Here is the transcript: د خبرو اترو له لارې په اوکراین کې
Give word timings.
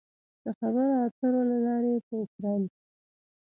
د 0.43 0.45
خبرو 0.59 0.95
اترو 1.05 1.41
له 1.51 1.57
لارې 1.65 1.93
په 2.05 2.13
اوکراین 2.21 2.63
کې 2.73 2.79